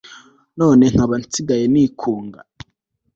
[0.59, 2.39] none nkaba nsigaye nikunga